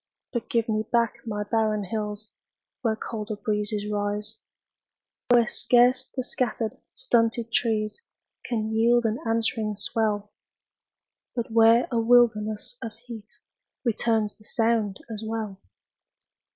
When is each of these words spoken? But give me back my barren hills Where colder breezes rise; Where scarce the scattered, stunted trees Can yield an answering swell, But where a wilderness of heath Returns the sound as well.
But 0.33 0.49
give 0.49 0.67
me 0.67 0.81
back 0.91 1.13
my 1.27 1.43
barren 1.43 1.83
hills 1.83 2.31
Where 2.81 2.95
colder 2.95 3.35
breezes 3.35 3.85
rise; 3.87 4.39
Where 5.29 5.45
scarce 5.45 6.09
the 6.17 6.23
scattered, 6.23 6.79
stunted 6.95 7.51
trees 7.51 8.01
Can 8.43 8.71
yield 8.71 9.05
an 9.05 9.19
answering 9.27 9.77
swell, 9.77 10.31
But 11.35 11.51
where 11.51 11.87
a 11.91 11.99
wilderness 11.99 12.77
of 12.81 12.93
heath 12.95 13.29
Returns 13.85 14.35
the 14.35 14.43
sound 14.45 14.97
as 15.07 15.21
well. 15.23 15.61